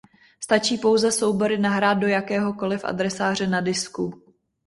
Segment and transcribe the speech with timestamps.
[0.39, 4.23] Stačí pouze soubory nahrát do jakéhokoliv adresáře na disku.